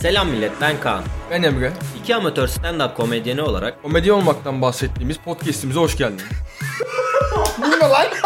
[0.00, 1.04] Selam millet ben Kaan.
[1.30, 1.72] Ben Emre.
[2.00, 6.22] İki amatör stand-up komedyeni olarak Komedi olmaktan bahsettiğimiz podcast'imize hoş geldiniz.
[7.58, 8.06] Bu ne lan?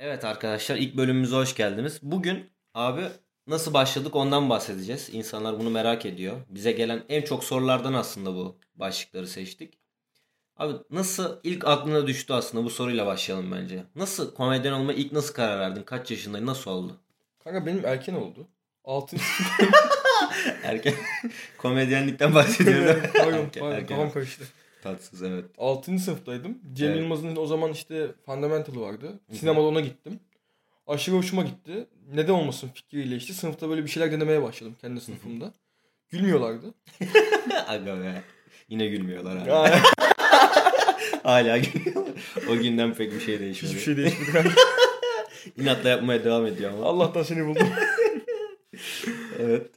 [0.00, 1.98] Evet arkadaşlar ilk bölümümüze hoş geldiniz.
[2.02, 3.02] Bugün abi
[3.46, 5.08] nasıl başladık ondan bahsedeceğiz.
[5.12, 6.36] İnsanlar bunu merak ediyor.
[6.48, 9.78] Bize gelen en çok sorulardan aslında bu başlıkları seçtik.
[10.56, 13.84] Abi nasıl ilk aklına düştü aslında bu soruyla başlayalım bence.
[13.94, 15.82] Nasıl komedyen olmaya ilk nasıl karar verdin?
[15.82, 16.46] Kaç yaşındaydın?
[16.46, 17.00] Nasıl oldu?
[17.44, 18.48] Kanka benim erken oldu.
[18.84, 19.16] 6.
[20.62, 20.94] Erken
[21.58, 23.02] komedyenlikten bahsediyoruz.
[23.16, 24.44] pardon, pardon kafam karıştı.
[24.82, 25.44] Tatsız evet.
[25.58, 25.98] 6.
[25.98, 26.58] sınıftaydım.
[26.72, 27.00] Cem Evet.
[27.00, 29.20] Yılmaz'ın o zaman işte Fundamental'ı vardı.
[29.32, 30.20] Sinemada ona gittim.
[30.86, 31.86] Aşırı hoşuma gitti.
[32.14, 35.52] Neden olmasın fikriyle işte sınıfta böyle bir şeyler denemeye başladım kendi sınıfımda.
[36.08, 36.74] Gülmüyorlardı.
[37.66, 38.22] Aga be.
[38.68, 39.72] Yine gülmüyorlar abi.
[41.22, 42.12] Hala gülüyorlar.
[42.50, 43.72] O günden pek bir şey değişmedi.
[43.72, 44.48] hiçbir şey değişmedi.
[45.56, 46.84] İnatla yapmaya devam ediyor ama.
[46.86, 47.68] Allah'tan seni buldum.
[49.38, 49.70] Evet.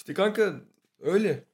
[0.00, 0.54] İşte kanka
[1.00, 1.44] öyle.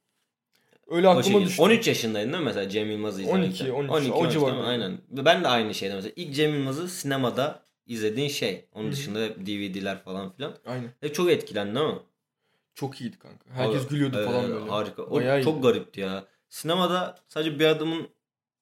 [0.87, 1.45] Öyle O aklıma şekilde.
[1.45, 1.61] düştü.
[1.61, 3.73] 13 yaşındaydın değil mi mesela Cem Yılmaz'ı 12, izlerken?
[3.75, 4.51] 13, 12, o 13 civarda.
[4.53, 4.67] değil mi?
[4.67, 4.97] Aynen.
[5.09, 6.13] Ben de aynı şeyde mesela.
[6.15, 8.65] İlk Cem Yılmaz'ı sinemada izlediğin şey.
[8.73, 10.53] Onun dışında hep DVD'ler falan filan.
[10.65, 10.89] Aynen.
[11.01, 11.99] Hep çok etkilendin değil mi?
[12.75, 13.49] Çok iyiydi kanka.
[13.53, 14.69] Herkes Abi, gülüyordu evet, falan böyle.
[14.69, 15.03] Harika.
[15.03, 15.67] O Bayağı çok iyiydi.
[15.67, 16.25] garipti ya.
[16.49, 18.07] Sinemada sadece bir adamın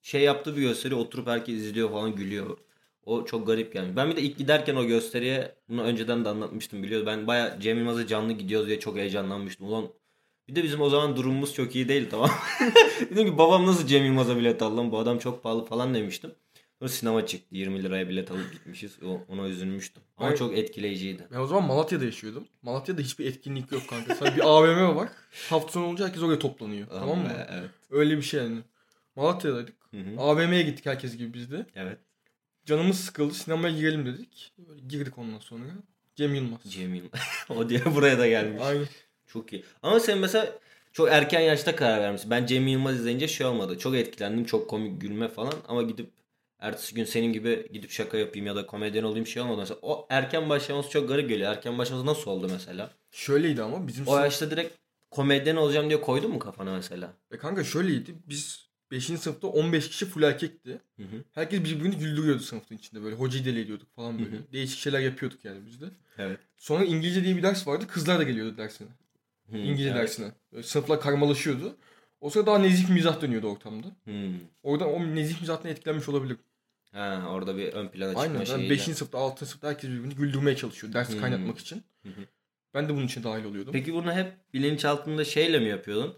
[0.01, 2.57] şey yaptığı bir gösteri oturup herkes izliyor falan gülüyor.
[3.05, 3.95] O çok garip gelmiş.
[3.95, 7.05] Ben bir de ilk giderken o gösteriye bunu önceden de anlatmıştım biliyor.
[7.05, 9.67] Ben baya Cem Yılmaz'a canlı gidiyoruz diye çok heyecanlanmıştım.
[9.67, 9.87] Ulan
[10.47, 12.29] bir de bizim o zaman durumumuz çok iyi değil tamam.
[12.99, 16.31] Dedim ki babam nasıl Cem Yılmaz'a bilet aldı lan bu adam çok pahalı falan demiştim.
[16.79, 18.97] Sonra sinema çıktı 20 liraya bilet alıp gitmişiz.
[19.03, 20.03] O, ona üzülmüştüm.
[20.17, 21.27] Ama Ben- çok etkileyiciydi.
[21.31, 22.47] Ben o zaman Malatya'da yaşıyordum.
[22.61, 24.15] Malatya'da hiçbir etkinlik yok kanka.
[24.15, 25.09] Sadece bir AVM var.
[25.49, 26.87] Hafta sonu olunca herkes oraya toplanıyor.
[26.89, 27.31] tamam mı?
[27.51, 27.69] Evet.
[27.91, 28.57] Öyle bir şey yani.
[29.15, 29.75] Malatya'daydık.
[29.91, 30.19] Hı hı.
[30.21, 31.65] AVM'ye gittik herkes gibi biz de.
[31.75, 31.97] Evet.
[32.65, 33.33] Canımız sıkıldı.
[33.33, 34.53] Sinemaya girelim dedik.
[34.57, 35.63] Böyle girdik ondan sonra.
[36.15, 36.59] Cem Yılmaz.
[36.67, 37.11] Cem Yılmaz.
[37.49, 38.61] o diye buraya da gelmiş.
[38.65, 38.87] Aynen.
[39.27, 39.63] Çok iyi.
[39.83, 40.59] Ama sen mesela
[40.93, 42.31] çok erken yaşta karar vermişsin.
[42.31, 43.77] Ben Cem Yılmaz izleyince şey olmadı.
[43.79, 44.45] Çok etkilendim.
[44.45, 45.53] Çok komik gülme falan.
[45.67, 46.09] Ama gidip
[46.59, 49.57] ertesi gün senin gibi gidip şaka yapayım ya da komedyen olayım şey olmadı.
[49.59, 51.51] Mesela o erken başlaması çok garip geliyor.
[51.51, 52.91] Erken başlaması nasıl oldu mesela?
[53.11, 54.75] Şöyleydi ama bizim O yaşta direkt
[55.11, 57.13] komedyen olacağım diye koydun mu kafana mesela?
[57.31, 58.15] E kanka şöyleydi.
[58.27, 59.05] Biz 5.
[59.05, 60.81] sınıfta 15 kişi full erkekti.
[60.97, 61.23] Hı hı.
[61.33, 63.15] Herkes birbirini güldürüyordu sınıfın içinde böyle.
[63.15, 64.31] Hocayı deli ediyorduk falan böyle.
[64.31, 64.51] Hı hı.
[64.53, 65.85] Değişik şeyler yapıyorduk yani biz de.
[66.17, 66.39] Evet.
[66.57, 67.87] Sonra İngilizce diye bir ders vardı.
[67.87, 68.87] Kızlar da geliyordu dersine.
[69.51, 70.01] Hı, İngilizce evet.
[70.01, 70.31] dersine.
[70.53, 71.75] Böyle sınıflar karmalaşıyordu.
[72.21, 73.87] O sırada daha nezih mizah dönüyordu ortamda.
[73.87, 74.31] Hı.
[74.63, 76.37] Oradan o nezih mizahtan etkilenmiş olabilir.
[76.91, 78.43] Ha, orada bir ön plana çıkma Aynen.
[78.43, 78.63] şeyiyle.
[78.63, 78.81] Yani 5.
[78.81, 79.45] sınıfta 6.
[79.45, 80.93] sınıfta herkes birbirini güldürmeye çalışıyor.
[80.93, 81.83] Dersi kaynatmak için.
[82.03, 82.21] Hı hı.
[82.73, 83.73] Ben de bunun için dahil oluyordum.
[83.73, 86.17] Peki bunu hep bilinçaltında şeyle mi yapıyordun?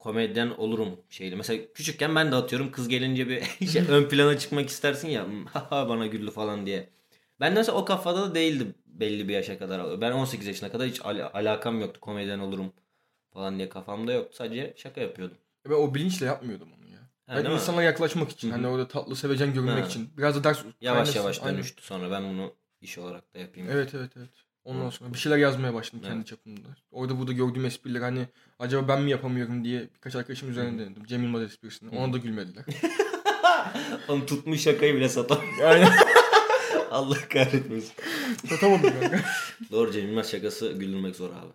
[0.00, 1.36] Komedyen olurum şeyle.
[1.36, 5.26] Mesela küçükken ben de atıyorum kız gelince bir şey, ön plana çıkmak istersin ya.
[5.26, 6.88] "Hmm, Haha bana güldü falan diye.
[7.40, 10.00] Ben de mesela o kafada da değildim belli bir yaşa kadar.
[10.00, 12.00] Ben 18 yaşına kadar hiç al- alakam yoktu.
[12.00, 12.72] Komedyen olurum
[13.30, 14.36] falan diye kafamda yoktu.
[14.36, 15.36] Sadece şaka yapıyordum.
[15.68, 16.98] Ben o bilinçle yapmıyordum onu ya.
[17.00, 17.54] Ha, ben değil mi?
[17.54, 18.50] insanlara yaklaşmak için.
[18.50, 19.88] Hani orada tatlı sevecen görünmek Ha.
[19.88, 20.10] için.
[20.18, 21.20] Biraz da ders Yavaş kaynasın.
[21.20, 21.54] yavaş Aynen.
[21.54, 22.10] dönüştü sonra.
[22.10, 23.68] Ben bunu iş olarak da yapayım.
[23.70, 24.30] Evet evet evet.
[24.64, 26.26] Ondan sonra bir şeyler yazmaya başladım kendi Evet.
[26.26, 26.68] çapımda.
[26.90, 28.28] Orada burada gördüğüm espriler hani
[28.58, 31.04] acaba ben mi yapamıyorum diye birkaç arkadaşım üzerine denedim.
[31.04, 31.98] Cem Yılmaz esprisini.
[31.98, 32.64] Ona da gülmediler.
[34.08, 35.40] Onu tutmuş şakayı bile satam.
[35.64, 35.92] Aynen.
[36.90, 37.92] Allah kahretmesin.
[38.48, 39.20] Satamadım kanka.
[39.70, 41.52] Doğru Cem Yılmaz şakası güldürmek zor abi.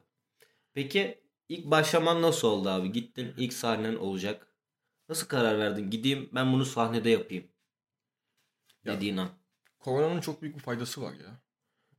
[0.73, 2.91] Peki ilk başlaman nasıl oldu abi?
[2.91, 4.47] Gittin ilk sahnen olacak.
[5.09, 5.89] Nasıl karar verdin?
[5.89, 7.47] Gideyim ben bunu sahnede yapayım.
[8.85, 8.93] Ya.
[8.93, 9.29] Dediğin an.
[9.79, 11.39] Koronanın çok büyük bir faydası var ya.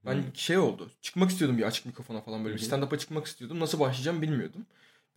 [0.06, 0.22] Ben Hı.
[0.34, 0.91] şey oldu.
[1.03, 2.56] Çıkmak istiyordum bir açık mikrofona falan böyle.
[2.56, 2.61] Hı.
[2.61, 3.61] stand-up'a çıkmak istiyordum.
[3.61, 4.67] Nasıl başlayacağım bilmiyordum.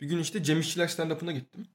[0.00, 1.66] Bir gün işte Cem İşçiler stand-up'ına gittim.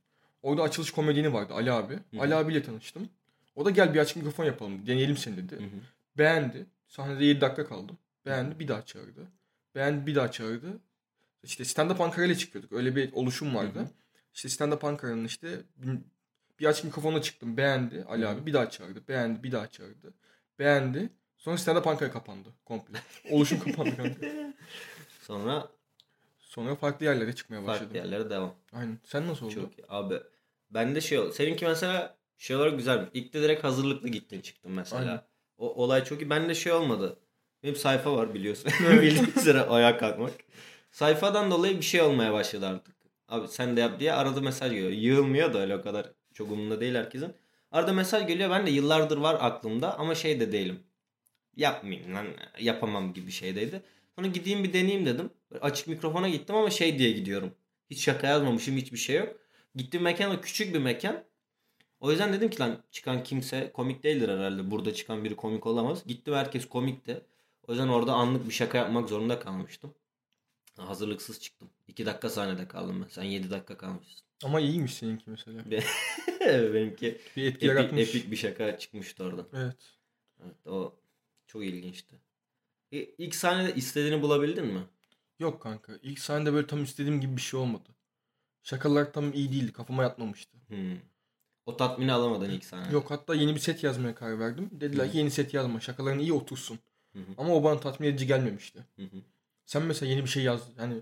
[0.42, 1.94] Orada açılış komedyeni vardı Ali abi.
[1.94, 2.20] hı.
[2.22, 3.10] Ali abiyle tanıştım.
[3.56, 4.88] O da gel bir açık mikrofon yapalım.
[4.88, 5.56] Deneyelim seni dedi.
[5.56, 5.70] Hı.
[6.18, 6.66] Beğendi.
[6.88, 7.98] Sahnede 7 dakika kaldım.
[8.26, 9.28] Beğendi bir daha çağırdı.
[9.76, 10.68] Beğendi bir daha çağırdı.
[11.44, 12.72] İşte stand-up Ankara ile çıkıyorduk.
[12.72, 13.80] Öyle bir oluşum vardı.
[13.80, 13.88] Hı hı.
[14.34, 15.62] İşte stand-up Ankara'nın işte
[16.60, 17.58] bir- açık mikrofona çıktım.
[17.58, 18.32] Beğendi Ali Hı hı.
[18.32, 18.46] abi.
[18.46, 19.08] Bir daha çağırdı.
[19.08, 20.14] Beğendi bir daha çağırdı.
[20.60, 21.10] Beğendi.
[21.46, 23.00] Sonra stand-up Ankara kapandı komple.
[23.32, 24.20] Oluşum kapandı kanka.
[25.22, 25.68] Sonra
[26.40, 27.80] Sonra farklı yerlere çıkmaya başladım.
[27.80, 28.54] farklı yerlere devam.
[28.74, 29.00] Aynen.
[29.04, 29.54] Sen nasıl oldu?
[29.54, 29.84] Çok iyi.
[29.90, 30.20] Abi
[30.70, 31.34] ben de şey oldu.
[31.34, 33.10] Seninki mesela şey olarak güzel.
[33.14, 35.02] İlk de direkt hazırlıklı gittin çıktın mesela.
[35.02, 35.22] Aynen.
[35.58, 36.30] O olay çok iyi.
[36.30, 37.20] Ben de şey olmadı.
[37.64, 38.72] Benim sayfa var biliyorsun.
[38.90, 40.32] Bildiğin üzere ayağa kalkmak.
[40.92, 42.96] Sayfadan dolayı bir şey olmaya başladı artık.
[43.28, 44.92] Abi sen de yap diye arada mesaj geliyor.
[44.92, 47.34] Yığılmıyor da öyle o kadar çok umurunda değil herkesin.
[47.72, 48.50] Arada mesaj geliyor.
[48.50, 50.80] Ben de yıllardır var aklımda ama şey de değilim.
[51.56, 52.28] Yapmayayım lan
[52.60, 53.82] yapamam gibi şeydeydi.
[54.16, 55.30] Sonra gideyim bir deneyeyim dedim.
[55.62, 57.52] Açık mikrofona gittim ama şey diye gidiyorum.
[57.90, 59.36] Hiç şaka yazmamışım hiçbir şey yok.
[59.76, 61.24] Gittiğim mekan da küçük bir mekan.
[62.00, 64.72] O yüzden dedim ki lan çıkan kimse komik değildir herhalde.
[64.72, 66.04] Burada çıkan biri komik olamaz.
[66.08, 67.22] Gittim herkes komikti.
[67.68, 69.94] O yüzden orada anlık bir şaka yapmak zorunda kalmıştım.
[70.78, 71.70] Hazırlıksız çıktım.
[71.88, 73.10] 2 dakika sahnede kaldım ben.
[73.10, 74.26] Sen 7 dakika kalmışsın.
[74.44, 75.64] Ama iyiymiş seninki mesela.
[76.74, 78.10] Benimki Bir etki epik, yaratmış.
[78.10, 79.46] epik bir şaka çıkmıştı orada.
[79.54, 79.76] Evet.
[80.44, 80.96] Evet, o
[81.48, 82.16] çok ilginçti.
[82.92, 84.84] E, İlk sahnede istediğini bulabildin mi?
[85.40, 85.94] Yok kanka.
[86.02, 87.90] İlk sahnede böyle tam istediğim gibi bir şey olmadı.
[88.64, 89.74] Şakalar tam iyi değildi.
[89.74, 90.58] Kafama yatmamıştı.
[90.68, 90.98] Hmm.
[91.66, 92.94] O tatmini alamadın ilk sahnede.
[92.94, 94.70] Yok hatta yeni bir set yazmaya karar verdim.
[94.72, 95.80] Dediler ki yeni set yazma.
[95.80, 96.80] Şakaların iyi otursun.
[97.14, 97.26] Hı hı.
[97.38, 98.86] Ama o bana tatmin edici gelmemişti.
[98.96, 99.18] Hı hı.
[99.66, 100.62] Sen mesela yeni bir şey yaz.
[100.78, 101.02] Yani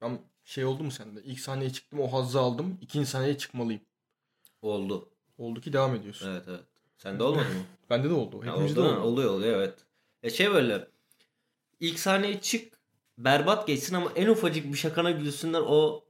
[0.00, 1.22] ben şey oldu mu sende?
[1.22, 2.78] İlk sahneye çıktım o hazzı aldım.
[2.80, 3.82] İkinci sahneye çıkmalıyım.
[4.62, 5.08] Oldu.
[5.38, 6.30] Oldu ki devam ediyorsun.
[6.30, 6.64] Evet evet.
[7.02, 7.64] Sende olmadı mı?
[7.90, 8.40] Bende de oldu.
[8.44, 9.00] Hepimizde oldu.
[9.00, 9.74] Oluyor oluyor evet.
[10.22, 10.88] Ya şey böyle.
[11.80, 12.72] İlk sahneye çık.
[13.18, 16.04] Berbat geçsin ama en ufacık bir şakana gülsünler o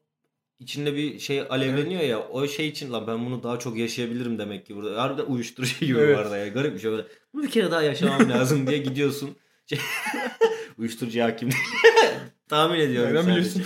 [0.59, 4.67] içinde bir şey alevleniyor ya o şey için lan ben bunu daha çok yaşayabilirim demek
[4.67, 5.03] ki burada.
[5.03, 6.17] Harbiden uyuşturucu gibi Evet.
[6.17, 6.49] bu arada ya.
[6.49, 7.07] Garip bir şey böyle.
[7.35, 9.37] Bunu bir kere daha yaşamam lazım diye gidiyorsun.
[9.67, 9.79] Şey,
[10.79, 11.49] uyuşturucu hakim.
[12.49, 13.31] tahmin ediyorum sadece.
[13.31, 13.63] biliyorsun?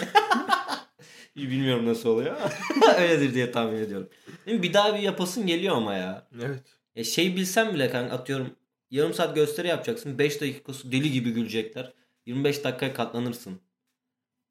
[1.36, 2.36] Bilmiyorum nasıl oluyor.
[2.98, 4.08] Öyledir diye tahmin ediyorum.
[4.46, 6.26] Benim bir daha bir yapasın geliyor ama ya.
[6.44, 6.62] evet.
[6.96, 8.56] Ya şey bilsem bile kanka atıyorum
[8.90, 10.18] yarım saat gösteri yapacaksın.
[10.18, 11.92] 5 dakikası deli gibi gülecekler.
[12.26, 13.60] 25 dakikaya katlanırsın.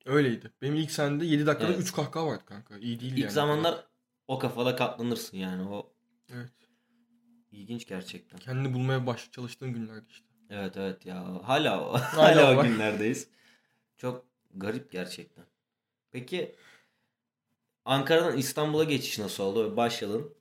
[0.05, 0.51] Öyleydi.
[0.61, 1.81] Benim ilk sahnede 7 dakikada Evet.
[1.83, 2.77] 3 kahkaha vardı kanka.
[2.77, 3.31] İyi değil İlk yani.
[3.31, 3.83] zamanlar
[4.27, 5.69] o kafada katlanırsın yani.
[5.69, 5.93] O
[6.33, 6.51] Evet.
[7.51, 8.39] ilginç gerçekten.
[8.39, 10.25] Kendini bulmaya baş çalıştığın günlerdi işte.
[10.49, 11.23] Evet evet ya.
[11.47, 12.17] Hala o, Hala
[12.47, 13.27] hala o günlerdeyiz.
[13.97, 14.25] Çok
[14.55, 15.45] garip gerçekten.
[16.11, 16.55] Peki
[17.85, 19.77] Ankara'dan İstanbul'a geçiş nasıl oldu?
[19.77, 20.33] Başladın.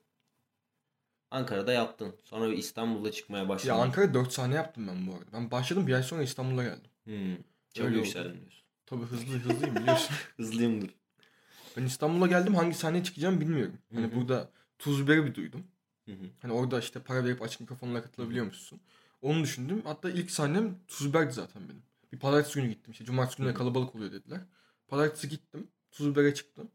[1.32, 2.14] Ankara'da yaptın.
[2.24, 3.68] Sonra İstanbul'da çıkmaya başladın.
[3.74, 5.32] Ya Ankara'da 4 sahne yaptım ben bu arada.
[5.32, 6.90] Ben başladım bir ay sonra İstanbul'a geldim.
[7.04, 7.36] Hmm.
[7.74, 8.62] Çok Öyle yükseldin diyorsun.
[8.86, 10.16] Tabii hızlı hızlıyım biliyorsun.
[10.36, 10.90] Hızlıyımdır.
[11.76, 13.78] ben İstanbul'a geldim hangi sahneye çıkacağımı bilmiyorum.
[13.94, 14.14] Hani Hı hı.
[14.16, 15.64] burada Tuz Biberi bir duydum.
[16.06, 16.24] Hı hı.
[16.42, 18.80] Hani orada işte para verip açık mikrofonla katılabiliyormuşsun.
[19.22, 19.82] Onu düşündüm.
[19.84, 21.82] Hatta ilk sahnem Tuz Biber'di zaten benim.
[22.12, 22.92] Bir pazartesi günü gittim.
[22.92, 24.40] İşte cumartesi günü kalabalık oluyor dediler.
[24.88, 25.68] Pazartesi gittim.
[25.90, 26.70] Tuz Biber'e çıktım.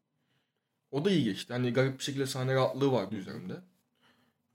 [0.91, 1.53] O da iyi geçti.
[1.53, 3.19] Hani garip bir şekilde sahne rahatlığı vardı Hı hı.
[3.19, 3.53] üzerimde.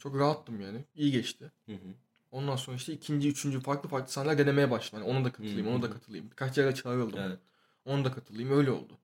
[0.02, 0.84] Çok rahattım yani.
[0.94, 1.52] İyi geçti.
[1.66, 1.94] Hı hı.
[2.30, 5.04] Ondan sonra işte ikinci, üçüncü farklı farklı sahneler denemeye başladım.
[5.06, 6.30] Yani ona da katılayım, ona da katılayım.
[6.30, 7.20] Birkaç yere çağrıldım.
[7.20, 7.38] Evet.
[7.84, 8.50] Ona da katılayım.
[8.50, 8.98] Öyle oldu.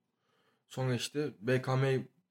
[0.69, 1.83] Sonra işte BKM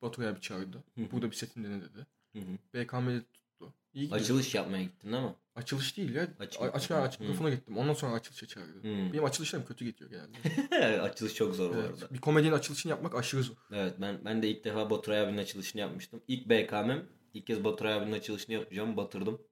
[0.02, 0.84] Batu abi çağırdı.
[1.12, 2.06] Burada bir setin dene dedi.
[2.32, 2.58] Hı hı.
[2.74, 3.74] BKM'de tuttu.
[3.94, 4.20] İyi gidiyor.
[4.20, 5.34] Açılış yapmaya gittin ama.
[5.56, 6.22] Açılış değil ya.
[6.22, 7.78] Açık Açık, açık, açık mikrofona gittim.
[7.78, 8.82] Ondan sonra açılışa çağırdı.
[8.82, 9.12] Hmm.
[9.12, 11.00] Benim açılışlarım kötü gidiyor genelde.
[11.02, 11.90] Açılış çok zor bu evet.
[11.90, 12.14] arada.
[12.14, 13.56] Bir komedyenin açılışını yapmak aşırı zor.
[13.72, 16.20] Evet ben ben de ilk defa Baturay abinin açılışını yapmıştım.
[16.28, 17.17] İlk BKM'm.
[17.38, 18.96] İlk kez Baturay abinin açılışını yapacağım.
[18.96, 19.43] Batırdım.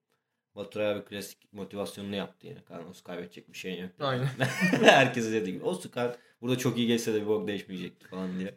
[0.57, 2.59] Baturay abi klasik motivasyonunu yaptı yine.
[2.71, 3.91] Carlos kaybedecek bir şey yok.
[4.01, 4.27] Aynen.
[4.83, 5.65] Herkese dediği gibi.
[5.65, 8.55] Olsun kan burada çok iyi geçse de bir bok değişmeyecekti falan diye.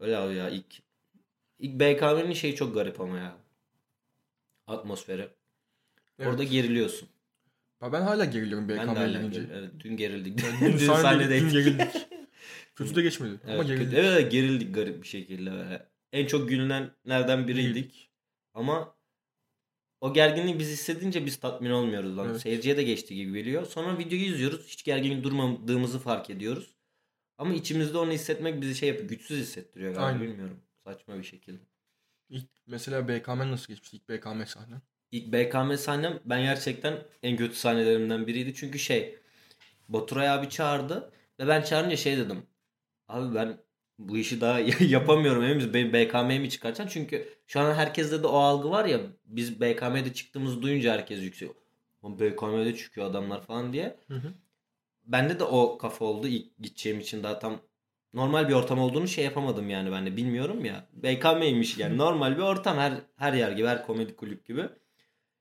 [0.00, 0.82] Öyle abi ya ilk.
[1.58, 3.36] İlk BKM'nin şeyi çok garip ama ya.
[4.66, 5.28] Atmosferi.
[6.18, 6.28] Evet.
[6.30, 7.08] Orada geriliyorsun.
[7.82, 9.42] Ya ben hala geriliyorum BKM'ye gelince.
[9.54, 10.42] evet, dün gerildik.
[10.42, 11.46] Yani dün dün sahnede sahnedeydik.
[11.46, 12.06] dün gerildik.
[12.76, 13.90] Kötü de geçmedi ama Evet, gerildik.
[13.90, 15.86] kötü- evet, gerildik garip bir şekilde böyle.
[16.12, 18.07] En çok gülünenlerden biriydik.
[18.58, 18.94] Ama
[20.00, 22.28] o gerginliği biz hissedince biz tatmin olmuyoruz lan.
[22.30, 22.40] Evet.
[22.40, 23.66] Seyirciye de geçti gibi geliyor.
[23.66, 24.68] Sonra videoyu izliyoruz.
[24.68, 26.74] Hiç gergin durmadığımızı fark ediyoruz.
[27.38, 29.08] Ama içimizde onu hissetmek bizi şey yapıyor.
[29.08, 30.06] Güçsüz hissettiriyor galiba.
[30.06, 30.20] Aynen.
[30.20, 30.60] Bilmiyorum.
[30.84, 31.62] Saçma bir şekilde.
[32.28, 33.96] İlk mesela BKM nasıl geçmişti?
[33.96, 34.82] İlk BKM sahnen.
[35.12, 38.54] İlk BKM sahnem ben gerçekten en kötü sahnelerimden biriydi.
[38.54, 39.18] Çünkü şey
[39.88, 42.46] Baturay abi çağırdı ve ben çağırınca şey dedim.
[43.08, 43.58] Abi ben
[43.98, 45.74] bu işi daha yapamıyorum?
[45.74, 47.00] Benim BKM'yi mi çıkartacaksın?
[47.00, 51.54] Çünkü şu an herkeste de o algı var ya biz BKM'de çıktığımızı duyunca herkes yükseliyor.
[52.02, 53.96] BKM'de çıkıyor adamlar falan diye.
[54.08, 54.32] Hı hı.
[55.06, 57.60] Bende de o kafa oldu ilk gideceğim için daha tam
[58.14, 60.86] normal bir ortam olduğunu şey yapamadım yani ben de bilmiyorum ya.
[60.92, 64.68] BKM'ymiş yani normal bir ortam her her yer gibi her komedi kulüp gibi.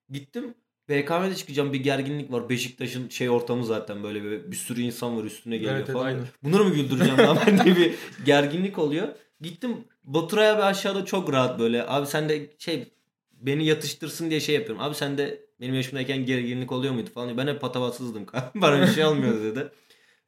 [0.10, 0.54] Gittim
[0.90, 2.50] BKM'de çıkacağım bir gerginlik var.
[2.50, 6.06] Beşiktaş'ın şey ortamı zaten böyle bir, bir sürü insan var üstüne geliyor Evet, evet, falan.
[6.06, 6.24] aynen.
[6.44, 9.08] Bunları mı güldüreceğim lan ben diye bir gerginlik oluyor.
[9.42, 11.88] Gittim Baturay abi aşağıda çok rahat böyle.
[11.88, 12.88] Abi sen de şey
[13.32, 14.84] beni yatıştırsın diye şey yapıyorum.
[14.84, 17.38] Abi sen de benim yaşımdayken gerginlik oluyor muydu falan.
[17.38, 18.26] Ben hep patavatsızdım.
[18.56, 19.72] Bana bir şey olmuyordu dedi.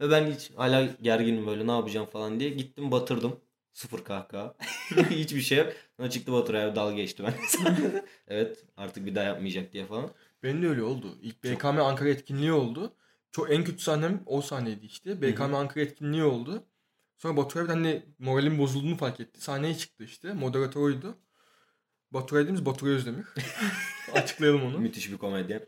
[0.02, 2.50] Ve ben hiç hala gerginim böyle ne yapacağım falan diye.
[2.50, 3.40] Gittim batırdım.
[3.74, 4.56] Sıfır kahkaha.
[5.10, 5.68] Hiçbir şey yok.
[5.98, 7.34] Sonra çıktı Baturay abi dalga geçti ben.
[8.28, 10.10] evet artık bir daha yapmayacak diye falan.
[10.44, 11.18] Benim de öyle oldu.
[11.22, 12.96] İlk BKM Ankara etkinliği oldu.
[13.32, 15.22] Çok en kötü sahnem o sahneydi işte.
[15.22, 16.64] BKM Ankara etkinliği oldu.
[17.18, 19.42] Sonra Baturay bir hani moralim bozulduğunu fark etti.
[19.42, 20.34] Sahneye çıktı işte.
[20.34, 21.18] Moderatör oydu.
[22.12, 23.26] Baturay dediğimiz Baturay Özdemir.
[24.14, 24.80] Açıklayalım onu.
[24.80, 25.66] Müthiş bir komedyen.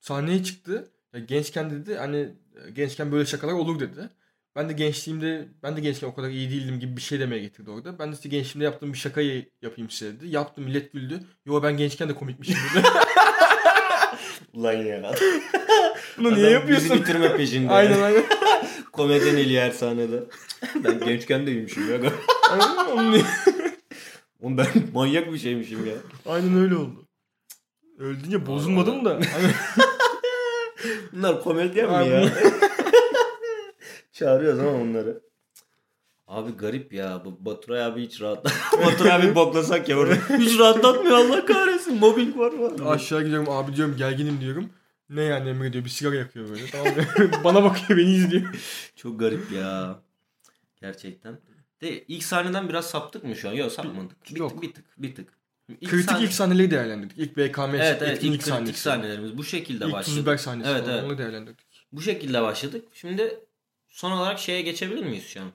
[0.00, 0.92] Sahneye çıktı.
[1.12, 2.28] Ya gençken dedi hani
[2.72, 4.10] gençken böyle şakalar olur dedi.
[4.56, 7.70] Ben de gençliğimde ben de gençken o kadar iyi değildim gibi bir şey demeye getirdi
[7.70, 7.98] orada.
[7.98, 10.28] Ben de size gençliğimde yaptığım bir şakayı yapayım size dedi.
[10.28, 11.20] Yaptım millet güldü.
[11.46, 12.86] Yo ben gençken de komikmişim dedi.
[14.54, 15.14] Ulan ya.
[16.18, 16.90] Bunu niye yapıyorsun?
[16.90, 17.72] Bizi bitirme peşinde.
[17.72, 18.24] aynen aynen.
[18.92, 20.24] Komedyen eli her sahnede.
[20.74, 22.12] ben gençken de iyiymişim ya.
[24.40, 25.94] Oğlum ben manyak bir şeymişim ya.
[26.26, 27.08] Aynen öyle oldu.
[27.98, 29.20] Öldünce bozulmadım da.
[31.12, 32.28] Bunlar komedyen mi ya?
[34.12, 35.20] Çağırıyoruz ama onları.
[36.28, 37.22] Abi garip ya.
[37.24, 38.44] Bu Baturay abi hiç rahat.
[38.86, 40.14] Baturay abi boklasak ya orada.
[40.38, 41.98] Hiç rahatlatmıyor Allah kahretsin.
[41.98, 42.88] Mobbing var mı?
[42.90, 44.70] aşağı gidiyorum abi diyorum gerginim diyorum.
[45.10, 46.66] Ne yani Emre diyor bir sigara yakıyor böyle.
[46.66, 47.04] Tamam mı?
[47.44, 48.54] Bana bakıyor beni izliyor.
[48.96, 49.98] Çok garip ya.
[50.80, 51.38] Gerçekten.
[51.80, 53.52] De ilk sahneden biraz saptık mı şu an?
[53.52, 54.16] Yok sapmadık.
[54.34, 54.50] Bir Yok.
[54.50, 55.28] tık bir tık bir tık.
[55.80, 57.18] İlk Kritik sahne- ilk sahneleri değerlendirdik.
[57.18, 58.80] İlk BKM Evet evet ilk kritik sahnesi.
[58.80, 60.14] sahnelerimiz bu şekilde İlk başladı.
[60.16, 61.04] tuz biber sahnesi Evet, falan, evet.
[61.04, 61.66] onları değerlendirdik.
[61.92, 62.84] Bu şekilde başladık.
[62.92, 63.40] Şimdi
[63.88, 65.48] son olarak şeye geçebilir miyiz şu an?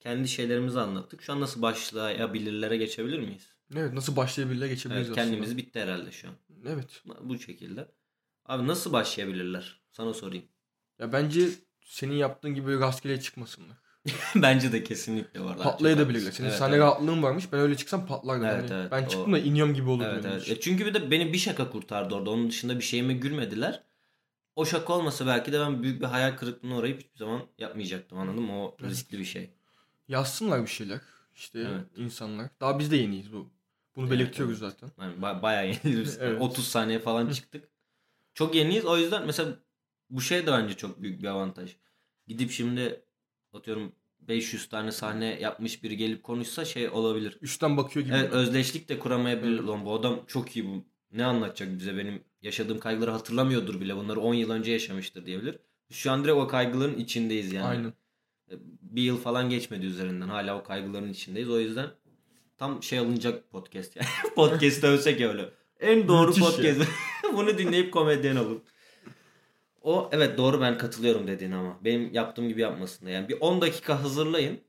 [0.00, 1.22] Kendi şeylerimizi anlattık.
[1.22, 3.48] Şu an nasıl başlayabilirlere geçebilir miyiz?
[3.76, 5.30] Evet nasıl başlayabilirler geçebiliriz Evet, aslında.
[5.30, 6.34] kendimiz bitti herhalde şu an.
[6.66, 7.02] Evet.
[7.22, 7.88] Bu şekilde.
[8.46, 9.80] Abi nasıl başlayabilirler?
[9.90, 10.44] Sana sorayım.
[10.98, 11.48] Ya bence
[11.84, 13.76] senin yaptığın gibi böyle rastgele çıkmasınlar.
[14.34, 15.58] Bence de kesinlikle var.
[15.58, 16.30] Patlayabilirler.
[16.32, 16.82] Senin Evet, sahne evet.
[16.82, 17.52] rahatlığın varmış.
[17.52, 18.44] Ben öyle çıksam patlardım.
[18.44, 18.92] Evet, Hani evet.
[18.92, 20.48] Ben O- çıktım da iniyorum gibi olur Evet evet.
[20.50, 22.30] E çünkü bir de beni bir şaka kurtardı orada.
[22.30, 23.82] Onun dışında bir şeyime gülmediler.
[24.56, 28.42] O şaka olmasa belki de ben büyük bir hayal kırıklığına uğrayıp hiçbir zaman yapmayacaktım anladın
[28.42, 28.62] mı?
[28.64, 28.90] O Evet.
[28.90, 29.50] riskli bir şey.
[30.08, 31.00] Yazsınlar bir şeyler.
[31.34, 31.86] İşte Evet.
[31.96, 32.50] insanlar.
[32.60, 33.50] Daha biz de yeniyiz bu.
[33.96, 34.90] Bunu Evet, belirtiyoruz zaten.
[35.00, 36.18] Yani ba- bayağı yeniyiz.
[36.20, 36.42] Evet.
[36.42, 37.68] 30 saniye falan çıktık.
[38.34, 38.84] Çok yeniyiz.
[38.84, 39.58] O yüzden mesela
[40.10, 41.76] bu şey de bence çok büyük bir avantaj.
[42.26, 43.04] Gidip şimdi
[43.52, 47.38] atıyorum 500 tane sahne yapmış biri gelip konuşsa şey olabilir.
[47.40, 48.14] Üstten bakıyor gibi.
[48.16, 49.58] Evet özdeşlik de kuramayabilir.
[49.58, 49.68] Evet.
[49.68, 50.84] Lan bu adam çok iyi bu.
[51.12, 53.96] Ne anlatacak bize benim yaşadığım kaygıları hatırlamıyordur bile.
[53.96, 55.58] Bunları 10 yıl önce yaşamıştır diyebilir.
[55.90, 57.66] Şu an direkt o kaygıların içindeyiz yani.
[57.66, 57.92] Aynen.
[58.82, 60.28] Bir yıl falan geçmedi üzerinden.
[60.28, 61.50] Hala o kaygıların içindeyiz.
[61.50, 61.90] O yüzden
[62.58, 64.08] tam şey alınacak podcast yani.
[64.34, 65.50] Podcast'ı övsek öyle.
[65.80, 66.80] En doğru Müthiş podcast.
[67.36, 68.62] Bunu dinleyip komedyen olun.
[69.82, 71.78] O evet doğru ben katılıyorum dediğin ama.
[71.84, 73.10] Benim yaptığım gibi yapmasın da.
[73.10, 74.60] Yani bir 10 dakika hazırlayın.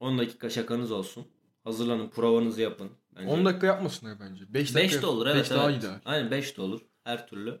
[0.00, 1.26] 10 dakika şakanız olsun.
[1.64, 2.90] Hazırlanın, provanızı yapın.
[3.16, 3.28] Bence.
[3.28, 4.54] 10 dakika yapmasınlar bence.
[4.54, 4.94] 5 dakika.
[4.96, 5.40] 5 de olur evet.
[5.40, 5.82] 5 daha evet.
[5.82, 6.00] daha.
[6.04, 6.80] Aynen 5 de olur.
[7.04, 7.60] Her türlü.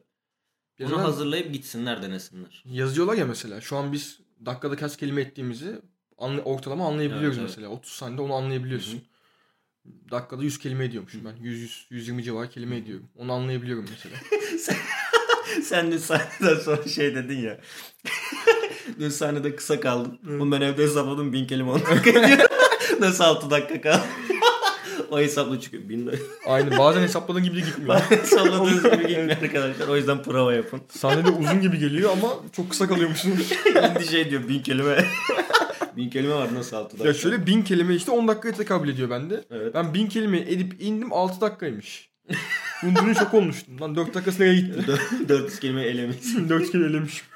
[0.80, 2.62] Zaten hazırlayıp gitsinler denesinler.
[2.66, 3.60] Yazıyorlar ya mesela.
[3.60, 5.80] Şu an biz dakikada kaç kelime ettiğimizi
[6.18, 7.56] anla- ortalama anlayabiliyoruz Evet, evet.
[7.58, 7.68] mesela.
[7.68, 9.02] 30 saniyede onu anlayabiliyorsun.
[10.10, 11.44] Dakikada 100 kelime ediyormuşum ben.
[11.44, 13.08] 100, 100 120 civarı kelime ediyorum.
[13.16, 14.16] Onu anlayabiliyorum mesela.
[15.62, 17.60] Sen dün sahneden sonra şey dedin ya.
[18.98, 20.18] dün sahnede kısa kaldım.
[20.22, 21.32] Bunu ben evde hesapladım.
[21.32, 22.48] Bin kelime 10 dakika ediyor.
[23.00, 24.02] Nasıl 6 dakika kaldı?
[25.12, 25.88] O hesapla çıkıyor.
[25.88, 26.24] Bin dakika.
[26.46, 28.00] Aynı bazen hesapladığın gibi de gitmiyor.
[28.00, 29.88] Hesapladığınız gibi gitmiyor arkadaşlar.
[29.88, 30.80] O yüzden prova yapın.
[30.88, 33.32] Sahnede uzun gibi geliyor ama çok kısa kalıyormuşsun.
[33.92, 35.04] Şimdi şey diyor bin kelime.
[35.96, 37.08] bin kelime var nasıl 6 dakika?
[37.08, 39.44] ya şöyle 1000 kelime işte 10 dakikaya tekabül ediyor bende.
[39.50, 39.74] Evet.
[39.74, 42.10] Ben 1000 kelime edip indim 6 dakikaymış.
[42.82, 43.80] Bunun şok olmuştum.
[43.80, 44.84] Lan 4 dakikası nereye gitti?
[45.28, 46.48] 400 kelime elemeyiz.
[46.48, 47.26] 4 kere elemişim.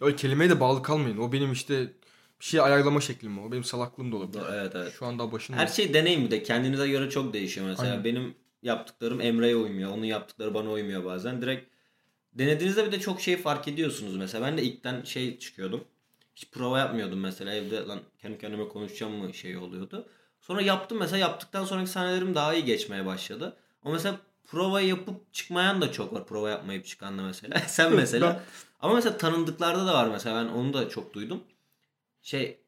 [0.00, 1.18] Öyle kelimeye de bağlı kalmayın.
[1.18, 1.92] O benim işte
[2.42, 3.52] bir şey ayarlama şeklim o.
[3.52, 4.42] Benim salaklığım da olabilir.
[4.52, 4.92] evet evet.
[4.98, 5.56] Şu an daha başında.
[5.56, 6.42] Her şey deneyim bir de.
[6.42, 7.90] Kendinize göre çok değişiyor mesela.
[7.90, 8.04] Aynen.
[8.04, 9.90] Benim yaptıklarım Emre'ye uymuyor.
[9.92, 11.42] Onun yaptıkları bana uymuyor bazen.
[11.42, 11.68] Direkt
[12.34, 14.46] denediğinizde bir de çok şey fark ediyorsunuz mesela.
[14.46, 15.84] Ben de ilkten şey çıkıyordum.
[16.36, 17.54] Hiç prova yapmıyordum mesela.
[17.54, 20.06] Evde lan kendi kendime konuşacağım mı şey oluyordu.
[20.40, 21.18] Sonra yaptım mesela.
[21.18, 23.56] Yaptıktan sonraki sahnelerim daha iyi geçmeye başladı.
[23.84, 26.26] Ama mesela prova yapıp çıkmayan da çok var.
[26.26, 27.58] Prova yapmayıp çıkan da mesela.
[27.66, 28.42] Sen mesela.
[28.80, 30.44] Ama mesela tanındıklarda da var mesela.
[30.44, 31.40] Ben onu da çok duydum.
[32.22, 32.58] Şey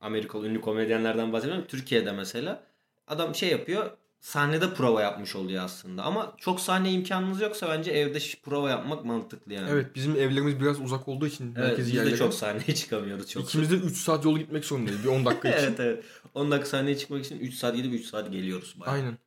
[0.00, 1.64] Amerikalı ünlü komedyenlerden bahsediyorum.
[1.68, 2.62] Türkiye'de mesela
[3.06, 3.90] adam şey yapıyor.
[4.20, 6.02] Sahnede prova yapmış oluyor aslında.
[6.02, 9.68] Ama çok sahne imkanınız yoksa bence evde prova yapmak mantıklı yani.
[9.70, 12.16] Evet bizim evlerimiz biraz uzak olduğu için Evet, merkezi yerlere.
[12.16, 13.44] çok sahneye çıkamıyoruz çok.
[13.44, 15.58] İkimiz de 3 saat yol gitmek zorundayız bir 10 dakika için.
[15.66, 16.04] evet evet.
[16.34, 18.74] 10 dakika sahneye çıkmak için 3 saat gidip 3 saat geliyoruz.
[18.80, 18.94] Bayağı.
[18.94, 19.18] Aynen.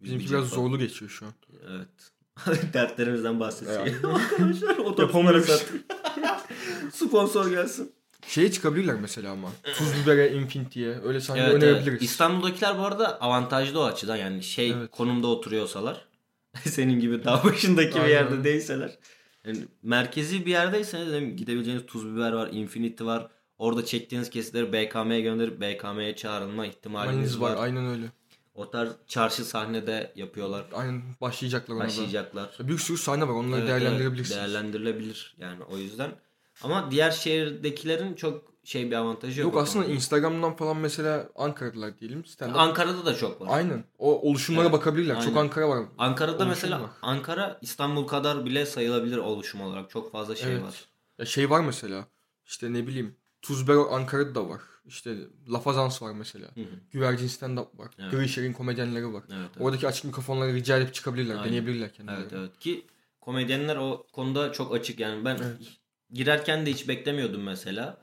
[0.00, 1.32] Biz Bizimki bir biraz zorlu geçiyor şu an.
[1.70, 2.12] Evet.
[2.72, 3.86] Dertlerimizden bahsediyor.
[3.86, 4.04] Evet.
[4.04, 5.62] Arkadaşlar otobüs.
[6.92, 7.92] Sponsor gelsin.
[8.28, 9.48] Şeye çıkabilirler mesela ama.
[9.76, 11.88] Tuz bibere Infinity'ye öyle sahne Evet, önerebiliriz.
[11.88, 12.02] evet.
[12.02, 14.16] İstanbul'dakiler bu arada avantajlı o açıdan.
[14.16, 14.90] Yani şey Evet.
[14.90, 16.04] konumda oturuyorsalar.
[16.64, 18.98] senin gibi dağ başındaki bir yerde değilseler.
[19.46, 23.28] Yani merkezi bir yerdeyseniz dedim, gidebileceğiniz tuz biber var, infinity var.
[23.58, 27.50] Orada çektiğiniz kesitleri BKM'ye gönderip BKM'ye çağrılma ihtimaliniz var.
[27.56, 27.62] var.
[27.62, 28.06] Aynen öyle.
[28.54, 30.64] O tarz çarşı sahnede yapıyorlar.
[30.72, 31.86] Aynen başlayacaklar ona da.
[31.88, 32.56] Başlayacaklar.
[32.60, 34.38] Bir sürü sahne var onları Evet, değerlendirebilirsiniz.
[34.38, 36.10] evet, değerlendirilebilir yani o yüzden.
[36.62, 39.52] Ama diğer şehirdekilerin çok şey bir avantajı yok.
[39.52, 39.96] Yok aslında konuda.
[39.96, 42.20] Instagram'dan falan mesela Ankara'lılar diyelim.
[42.20, 42.56] stand-up.
[42.56, 43.48] Ankara'da da çok var.
[43.50, 43.84] Aynen.
[43.98, 45.14] O oluşumlara Evet, bakabilirler.
[45.14, 45.36] Çok aynen.
[45.36, 45.84] Ankara var.
[45.98, 46.90] Ankara'da Oluşum mesela var.
[47.02, 49.90] Ankara İstanbul kadar bile sayılabilir oluşum olarak.
[49.90, 50.62] Çok fazla şey evet.
[50.62, 50.84] var.
[51.18, 52.06] Ya şey var mesela.
[52.46, 53.16] İşte ne bileyim.
[53.42, 54.60] Tuzbero Ankara'da da var.
[54.86, 55.16] İşte
[55.52, 56.46] Lafazans var mesela.
[56.54, 56.64] Hı hı.
[56.90, 57.88] Güvercin stand up var.
[57.98, 58.12] Evet.
[58.12, 59.22] Grişer'in komedyenleri var.
[59.28, 59.60] Evet, evet.
[59.60, 61.34] Oradaki açık mikrofonları rica edip çıkabilirler.
[61.34, 61.46] Aynen.
[61.46, 62.20] Deneyebilirler kendileri.
[62.20, 62.86] Evet evet ki
[63.20, 65.56] komedyenler o konuda çok açık yani ben Evet.
[66.14, 67.98] Girerken de hiç beklemiyordum mesela.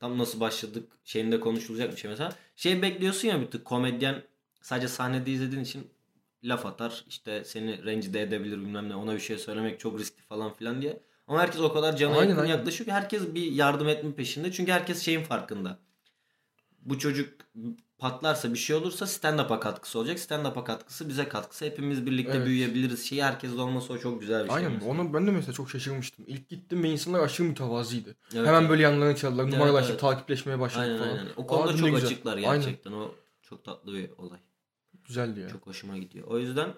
[0.00, 2.32] Tam nasıl başladık şeyinde konuşulacak bir şey mesela.
[2.56, 4.22] Şey bekliyorsun ya bir tık komedyen
[4.62, 5.90] sadece sahnede izlediğin için
[6.44, 7.04] laf atar.
[7.08, 11.00] işte seni rencide edebilir bilmem ne ona bir şey söylemek çok riskli falan filan diye.
[11.26, 12.56] Ama herkes o kadar cana Aynen, yakın aynen.
[12.56, 14.52] yaklaşıyor ki herkes bir yardım etme peşinde.
[14.52, 15.78] Çünkü herkes şeyin farkında.
[16.82, 17.34] Bu çocuk
[18.00, 20.18] patlarsa bir şey olursa stand-up'a katkısı olacak.
[20.18, 21.64] Stand-up'a katkısı bize katkısı.
[21.64, 22.46] Hepimiz birlikte Evet.
[22.46, 23.04] büyüyebiliriz.
[23.04, 24.56] Şeyi herkes olması o çok güzel bir şey.
[24.56, 24.72] Aynen.
[24.72, 24.90] mesela.
[24.92, 26.24] Onu ben de mesela çok şaşırmıştım.
[26.28, 28.16] İlk gittim ve insanlar aşırı mütevazıydı.
[28.34, 28.70] Evet, Hemen evet.
[28.70, 29.42] böyle yanlarına çaldılar.
[29.44, 29.90] Evet, Numaralaştık.
[29.90, 30.00] evet.
[30.00, 31.10] Takipleşmeye başladık Aynen falan.
[31.18, 31.32] aynen.
[31.36, 32.06] O konuda Aa, çok güzel.
[32.06, 32.52] açıklar Aynen.
[32.54, 32.92] gerçekten.
[32.92, 34.38] O çok tatlı bir olay.
[35.06, 35.48] Güzeldi ya.
[35.48, 36.26] Çok hoşuma gidiyor.
[36.28, 36.68] O yüzden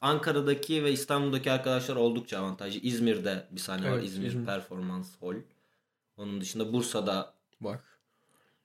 [0.00, 2.80] Ankara'daki ve İstanbul'daki arkadaşlar oldukça avantajlı.
[2.80, 3.94] İzmir'de bir sahne var.
[3.96, 4.46] Evet, İzmir, İzmir.
[4.46, 5.36] Performans Hall.
[6.16, 7.84] Onun dışında Bursa'da Bak.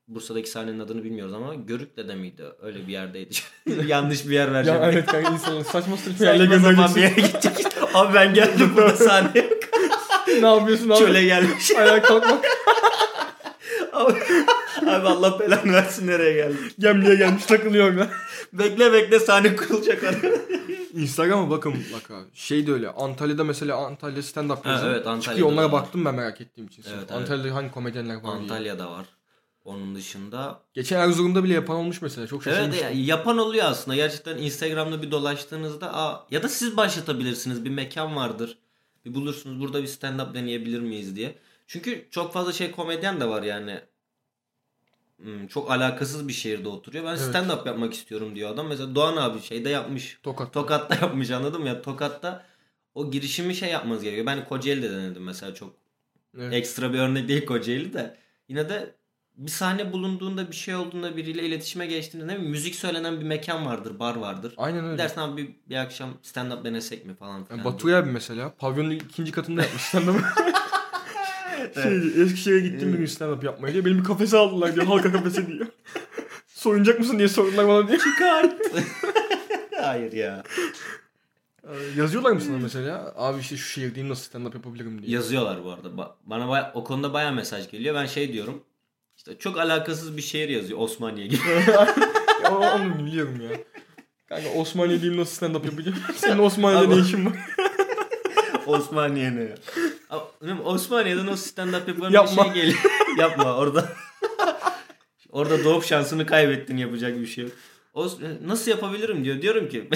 [0.07, 2.43] Bursa'daki sahnenin adını bilmiyoruz ama Görük'te de miydi?
[2.61, 3.35] Öyle bir yerdeydi.
[3.85, 4.79] Yanlış bir yer Ya vereceğim.
[4.83, 7.65] evet kanka insanlar saçma saçma yerlere Saçma sapan bir yere gidecek.
[7.93, 9.59] Abi ben geldim burada sahne yok.
[10.41, 10.99] ne yapıyorsun abi?
[10.99, 11.71] Çöle gelmiş.
[11.77, 12.45] Ayağa kalkmak.
[13.93, 14.13] abi,
[14.85, 16.75] abi Allah belanı versin nereye geldik.
[16.79, 18.07] Gemliğe gelmiş takılıyor orada.
[18.53, 20.27] Bekle bekle sahne kurulacak arada.
[20.93, 22.23] Instagram'a bakın mutlaka.
[22.33, 22.89] Şey de öyle.
[22.89, 24.93] Antalya'da mesela Antalya stand up yazıyor.
[24.93, 25.71] evet, Antalya'da Çıkıyor onlara var.
[25.71, 26.83] baktım ben merak ettiğim için.
[26.87, 27.11] Evet, evet.
[27.11, 28.31] Antalya'da hangi komedyenler var diye.
[28.33, 29.05] Antalya'da var.
[29.65, 32.27] Onun dışında Geçen Erzurum'da bile yapan olmuş mesela.
[32.27, 32.87] Çok Evet şaşırmıştım.
[32.87, 33.95] ya, yapan oluyor aslında.
[33.95, 37.65] Gerçekten Instagram'da bir dolaştığınızda aa, ya da siz başlatabilirsiniz.
[37.65, 38.57] Bir mekan vardır.
[39.05, 41.35] Bir bulursunuz burada bir stand up deneyebilir miyiz diye.
[41.67, 43.79] Çünkü çok fazla şey komedyen de var yani.
[45.17, 47.03] Hmm, çok alakasız bir şehirde oturuyor.
[47.05, 47.19] Ben Evet.
[47.21, 48.67] stand up yapmak istiyorum diyor adam.
[48.67, 50.19] Mesela Doğan abi şeyde yapmış.
[50.23, 50.53] Tokat.
[50.53, 51.67] Tokat'ta yapmış anladın mı?
[51.67, 52.45] Ya Tokat'ta
[52.95, 54.25] o girişimi şey yapmanız gerekiyor.
[54.25, 55.73] Ben Kocaeli'de denedim mesela çok
[56.37, 56.53] Evet.
[56.53, 58.17] ekstra bir örnek değil Kocaeli de.
[58.49, 58.95] Yine de
[59.37, 63.99] bir sahne bulunduğunda bir şey olduğunda biriyle iletişime geçtiğinde ne müzik söylenen bir mekan vardır,
[63.99, 64.53] bar vardır.
[64.57, 64.97] Aynen öyle.
[64.97, 67.57] Dersin abi bir, bir akşam stand up denesek mi falan filan.
[67.57, 70.15] Yani Batu abi mesela pavyonun ikinci katında yapmış stand up.
[71.83, 73.85] şey, Eskişehir'e gittim bir gün stand up yapmaya diye.
[73.85, 74.85] Benim bir kafese aldılar diyor.
[74.85, 75.67] Halka kafesi diyor.
[76.47, 77.97] Soyunacak mısın diye sordular bana diye.
[79.81, 80.43] Hayır ya.
[81.63, 83.13] Ee, Yazıyorlar mı sana mesela?
[83.17, 85.11] Abi işte şu şehirdeyim nasıl stand up yapabilirim diye.
[85.11, 85.87] Yazıyorlar bu arada.
[85.87, 87.95] Ba- Bana baya- o konuda baya mesaj geliyor.
[87.95, 88.63] Ben şey diyorum.
[89.27, 91.41] İşte çok alakasız bir şehir yazıyor Osmaniye gibi.
[92.43, 93.57] Ya, onu biliyorum ya.
[94.29, 95.97] Kanka Osmaniye diyeyim nasıl stand up yapacağım?
[96.15, 97.33] Senin Osmaniye'de ne işin var?
[98.65, 99.55] Osmaniye ne ya?
[100.09, 102.43] Ama, Osmaniye'den o stand up yapan Yapma.
[102.45, 102.79] bir şey geliyor.
[103.17, 103.89] Yapma orada.
[105.29, 107.53] orada doğup şansını kaybettin yapacak bir şey yok.
[107.95, 109.41] Os- nasıl yapabilirim diyor.
[109.41, 109.89] Diyorum ki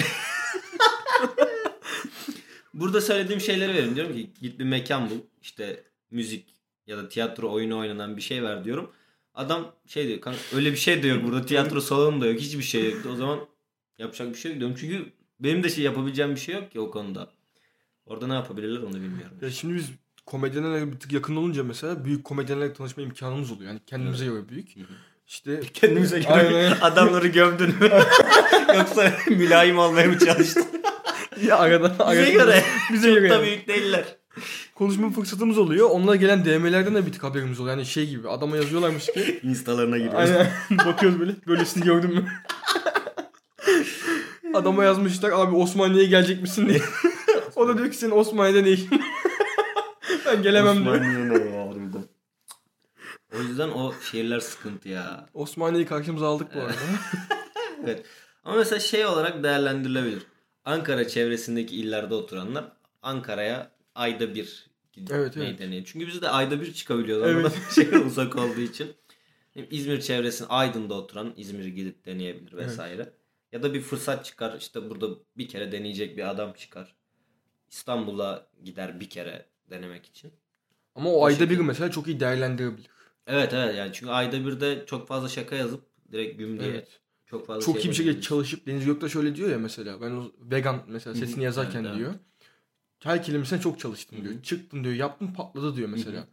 [2.74, 3.94] Burada söylediğim şeyleri verin.
[3.94, 5.18] Diyorum ki git bir mekan bul.
[5.42, 6.54] İşte müzik
[6.86, 8.90] ya da tiyatro oyunu oynanan bir şey ver diyorum.
[9.34, 12.90] Adam şey diyor kanka öyle bir şey diyor burada tiyatro salonu da yok hiçbir şey
[12.90, 13.06] yok.
[13.12, 13.38] O zaman
[13.98, 14.76] yapacak bir şey yok diyorum.
[14.80, 17.30] Çünkü benim de şey yapabileceğim bir şey yok ki o konuda.
[18.06, 19.36] Orada ne yapabilirler onu bilmiyorum.
[19.42, 19.90] Ya şimdi biz
[20.26, 23.70] komedyenlerle bir tık yakın olunca mesela büyük komedyenlerle tanışma imkanımız oluyor.
[23.70, 24.76] Yani kendimize göre büyük.
[24.76, 24.84] Hı hı.
[25.26, 26.76] İşte Kendimize göre Aynen.
[26.80, 27.90] adamları gömdün mü?
[28.76, 30.64] Yoksa mülayim olmaya mı çalıştın?
[31.46, 32.62] ya arada, Bize arada göre.
[32.92, 34.04] bize göre Çok da büyük değiller.
[34.80, 35.90] Konuşma fırsatımız oluyor.
[35.90, 37.76] Onlara gelen DM'lerden de bir tık haberimiz oluyor.
[37.76, 39.40] Yani şey gibi adama yazıyorlarmış ki.
[39.42, 40.30] Instalarına giriyoruz.
[40.30, 40.52] Aynen
[40.86, 41.32] bakıyoruz böyle.
[41.46, 42.28] Böylesini gördün mü?
[44.54, 46.80] Adama yazmışlar abi Osmaniye'ye gelecek misin diye.
[47.56, 49.00] o da diyor ki senin Osmaniye'de ne işin var?"
[50.26, 50.94] ben gelemem diyor.
[50.94, 52.04] Osmaniye ne ya harbiden.
[53.34, 55.26] O yüzden o şehirler sıkıntı ya.
[55.34, 56.74] Osmaniye'yi karşımıza aldık bu arada.
[57.84, 58.06] Evet.
[58.44, 60.22] Ama mesela şey olarak değerlendirilebilir.
[60.64, 62.64] Ankara çevresindeki illerde oturanlar
[63.02, 64.69] Ankara'ya ayda bir
[65.10, 65.86] Evet, neyi evet.
[65.86, 67.26] Çünkü biz de ayda bir çıkabiliyoruz.
[67.26, 67.52] Evet.
[67.76, 67.90] Evet.
[67.90, 68.94] Şey uzak olduğu için.
[69.70, 73.12] İzmir çevresinde Aydın'da oturan İzmir'i gidip deneyebilir vesaire.
[73.52, 76.96] Ya da bir fırsat çıkar işte burada bir kere deneyecek bir adam çıkar.
[77.70, 80.32] İstanbul'a gider bir kere denemek için.
[80.94, 81.54] Ama o O ayda şekilde.
[81.54, 82.86] biri mesela çok iyi değerlendirebilir.
[83.26, 85.82] Evet evet yani çünkü ayda bir de çok fazla şaka yazıp
[86.12, 87.00] direkt güm diye Evet.
[87.26, 90.00] çok fazla Çok şey iyi bir şekilde çalışıp Deniz Göktaş öyle diyor ya mesela.
[90.00, 92.14] Ben o vegan mesela sesini yazarken Evet, diyor.
[93.02, 94.42] Her kelimesine çok çalıştım diyor.
[94.42, 94.94] Çıktın diyor.
[94.94, 96.26] Yaptın patladı diyor mesela.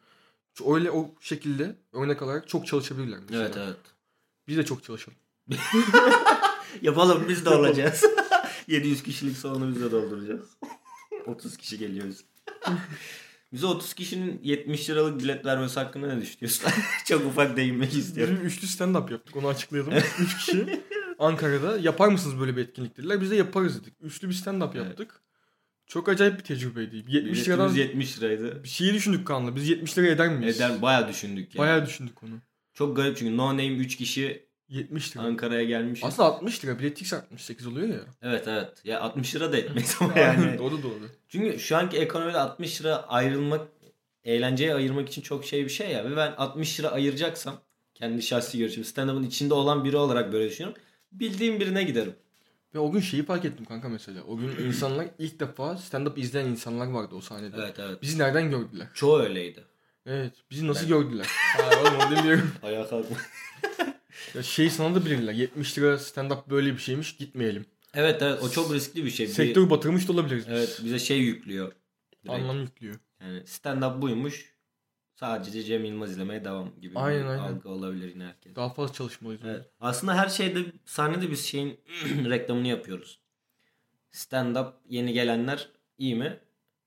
[0.54, 3.46] Şu- Öyle o şekilde örnek alarak çok çalışabilirler mesela.
[3.46, 3.78] Evet evet.
[4.48, 5.18] Biz de çok çalışalım.
[6.82, 8.04] Yapalım biz de olacağız.
[8.68, 10.48] 700 kişilik salonu biz de dolduracağız.
[11.26, 12.24] 30 kişi geliyoruz.
[13.54, 16.70] Bize 30 kişinin 70 liralık bilet vermesi hakkında ne düşünüyorsun?
[17.06, 18.34] Çok ufak değinmek istiyorum.
[18.36, 19.94] Bizim üçlü stand-up yaptık onu açıklayalım.
[20.20, 20.84] Üç kişi
[21.20, 23.22] Ankara'da yapar mısınız böyle bir etkinlik dediler.
[23.22, 23.94] Biz de yaparız dedik.
[24.02, 25.22] Üçlü bir stand-up yaptık.
[25.88, 26.96] Çok acayip bir tecrübeydi.
[27.08, 28.64] 70 liradan Biletimiz 70 liraydı.
[28.64, 29.56] bir şeyi düşündük kanlı.
[29.56, 30.58] Biz 70 lira eder miyiz?
[30.58, 31.60] Eder bayağı düşündük ya.
[31.60, 32.32] Bayağı düşündük onu.
[32.74, 35.24] Çok garip çünkü No Name 3 kişi 70 lira.
[35.24, 36.02] Ankara'ya gelmiş.
[36.04, 36.80] Aslında 60 lira.
[36.80, 38.02] Bilet 68 oluyor ya.
[38.22, 38.70] Evet evet.
[38.84, 40.58] Ya 60 lira da etmez ama yani.
[40.58, 41.10] da doğru.
[41.28, 43.68] Çünkü şu anki ekonomide 60 lira ayrılmak
[44.24, 46.12] eğlenceye ayırmak için çok şey bir şey ya.
[46.12, 47.62] Ve ben 60 lira ayıracaksam
[47.94, 50.82] kendi şahsi görüşüm stand-up'ın içinde olan biri olarak böyle düşünüyorum.
[51.12, 52.16] Bildiğim birine giderim.
[52.78, 54.24] Ve o gün şeyi fark ettim kanka mesela.
[54.24, 57.56] O gün insanlar ilk defa stand-up izleyen insanlar vardı o sahnede.
[57.60, 58.02] Evet evet.
[58.02, 58.88] Bizi nereden gördüler?
[58.94, 59.64] Çoğu öyleydi.
[60.06, 60.34] Evet.
[60.52, 61.26] Bizi nasıl Ben- gördüler?
[61.58, 62.52] ha oğlum onu demiyorum.
[62.64, 63.18] Ayağa kalkma.
[64.36, 65.34] Ya şey sana da bilirler.
[65.34, 67.66] 70 lira stand-up böyle bir şeymiş gitmeyelim.
[67.94, 69.28] evet evet o çok riskli bir şey.
[69.28, 70.48] Bir- Sektörü batırmış da olabiliriz.
[70.48, 70.54] biz.
[70.54, 71.72] evet bize şey yüklüyor.
[72.26, 72.30] Direkt.
[72.40, 72.96] Anlam yüklüyor.
[73.22, 74.54] Yani stand-up buymuş.
[75.20, 77.44] Sadece Cem Yılmaz izlemeye devam gibi Aynen, bir aynen.
[77.44, 78.56] algı olabilir yine herkes.
[78.56, 79.42] Daha fazla çalışmalıyız.
[79.46, 79.66] Evet.
[79.80, 81.80] Aslında her şeyde sahnede biz şeyin
[82.30, 83.20] reklamını yapıyoruz.
[84.12, 86.40] Stand-up yeni gelenler iyi mi?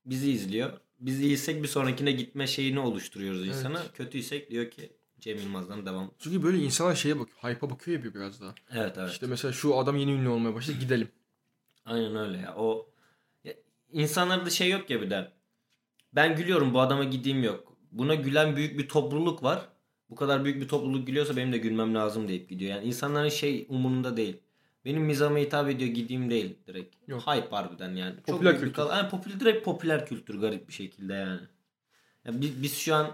[0.07, 0.81] Bizi izliyor.
[1.01, 3.55] Biz iyiysek bir sonrakine gitme şeyini oluşturuyoruz Evet.
[3.55, 3.83] insana.
[3.95, 6.11] Kötüysek diyor ki Cem Yılmaz'dan devam.
[6.19, 7.39] Çünkü böyle insanlar şeye bakıyor.
[7.55, 8.55] Hype'a bakıyor ya bir biraz daha.
[8.71, 9.11] Evet evet.
[9.11, 11.09] İşte mesela şu adam yeni ünlü olmaya başladı gidelim.
[11.85, 12.55] Aynen öyle ya.
[12.57, 12.91] O
[13.45, 13.53] ya,
[13.93, 15.33] insanlarda şey yok ya bir de.
[16.13, 17.70] Ben gülüyorum bu adama gideyim yok.
[17.93, 19.69] Buna gülen büyük bir topluluk var.
[20.11, 22.71] Bu kadar büyük bir topluluk gülüyorsa benim de gülmem lazım deyip gidiyor.
[22.71, 24.37] Yani insanların şey umurunda değil.
[24.85, 26.95] Benim mizahıma hitap ediyor gideyim değil direkt.
[27.09, 27.23] Yok.
[27.27, 28.17] Hype harbiden yani.
[28.17, 28.73] Çok Popüler bir kültür.
[28.75, 31.41] kal- yani popüler direkt popüler kültür garip bir şekilde yani.
[32.25, 33.11] Ya biz, biz şu an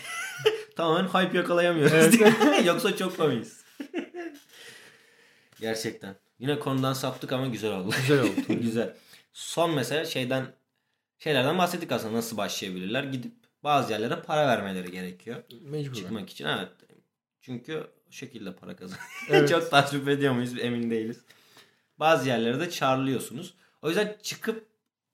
[0.76, 2.14] tamamen hype yakalayamıyoruz.
[2.66, 3.64] Yoksa çok komiyiz.
[5.60, 6.16] Gerçekten.
[6.38, 7.90] Yine konudan saptık ama güzel oldu.
[8.00, 8.60] Güzel oldu.
[8.62, 8.94] güzel.
[9.32, 10.46] Son mesela şeyden
[11.18, 13.04] şeylerden bahsettik aslında nasıl başlayabilirler.
[13.04, 13.32] Gidip
[13.64, 15.36] bazı yerlere para vermeleri gerekiyor.
[15.62, 15.94] Mecbur.
[15.94, 16.68] Çıkmak için evet.
[17.40, 18.98] Çünkü o şekilde para kazan.
[19.30, 19.48] Evet.
[19.48, 21.24] Çok tasvip ediyor muyuz emin değiliz.
[21.98, 23.54] Bazı yerlere de çağrılıyorsunuz.
[23.82, 24.66] O yüzden çıkıp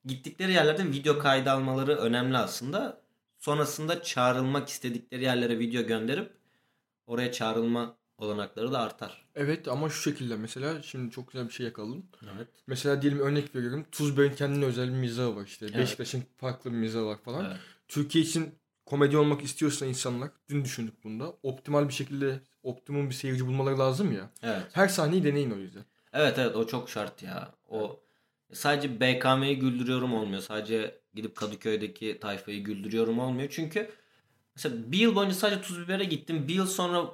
[0.04, 3.00] gittikleri yerlerde video kaydı almaları önemli aslında.
[3.38, 6.32] Sonrasında çağrılmak istedikleri yerlere video gönderip
[7.06, 9.26] oraya çağrılma olanakları da artar.
[9.34, 12.04] Evet ama şu şekilde mesela şimdi çok güzel bir şey yakaladın.
[12.36, 12.48] Evet.
[12.66, 13.86] Mesela diyelim örnek veriyorum.
[13.92, 15.66] Tuzber'in kendine özel bir mizahı var işte.
[15.66, 15.78] Evet.
[15.78, 17.44] Beşiktaş'ın farklı bir mizahı var falan.
[17.44, 17.60] Evet.
[17.90, 18.54] Türkiye için
[18.86, 21.32] komedi olmak istiyorsa insanlar dün düşündük bunda.
[21.42, 24.30] Optimal bir şekilde optimum bir seyirci bulmaları lazım ya.
[24.42, 24.66] Evet.
[24.72, 25.84] Her sahneyi deneyin o yüzden.
[26.12, 27.52] Evet evet o çok şart ya.
[27.68, 28.00] O
[28.52, 30.42] sadece BKM'yi güldürüyorum olmuyor.
[30.42, 33.48] Sadece gidip Kadıköy'deki tayfayı güldürüyorum olmuyor.
[33.50, 33.90] Çünkü
[34.56, 36.48] mesela bir yıl boyunca sadece tuz bibere gittim.
[36.48, 37.04] Bir yıl sonra